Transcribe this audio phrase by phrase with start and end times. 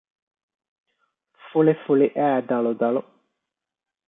[1.47, 3.01] ފުޅިފުޅިއައި ދަޅުދަޅު